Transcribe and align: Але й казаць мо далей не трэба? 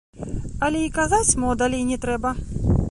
Але 0.67 0.79
й 0.85 0.89
казаць 0.95 1.37
мо 1.45 1.55
далей 1.65 1.87
не 1.93 2.03
трэба? 2.07 2.29